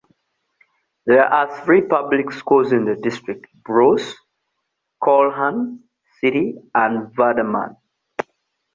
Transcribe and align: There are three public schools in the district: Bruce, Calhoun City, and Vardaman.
There 1.05 1.23
are 1.23 1.63
three 1.63 1.81
public 1.83 2.31
schools 2.31 2.71
in 2.71 2.85
the 2.85 2.95
district: 2.95 3.45
Bruce, 3.63 4.15
Calhoun 5.03 5.83
City, 6.19 6.55
and 6.73 7.15
Vardaman. 7.15 7.77